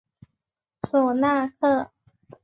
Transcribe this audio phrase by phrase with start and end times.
[0.81, 1.91] 索纳克。